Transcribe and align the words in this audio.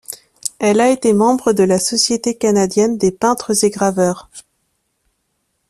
Elle 0.57 0.79
a 0.81 0.89
été 0.89 1.13
membre 1.13 1.53
de 1.53 1.61
la 1.61 1.77
Société 1.77 2.35
Canadienne 2.35 2.97
des 2.97 3.11
peintres 3.11 3.63
et 3.63 3.69
Graveurs. 3.69 4.31